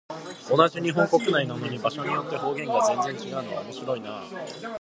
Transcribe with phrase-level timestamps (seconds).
[0.49, 4.79] 同じ日本国内なのに、場所によって方言が全然違うのは面白いなあ。